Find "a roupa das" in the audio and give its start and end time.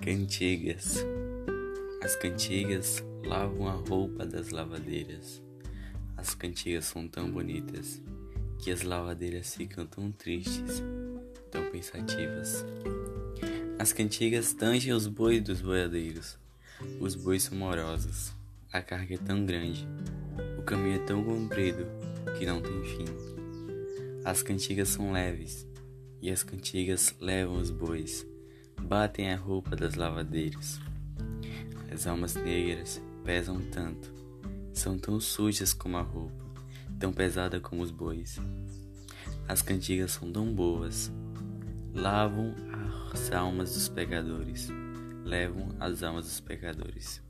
3.66-4.50, 29.32-29.96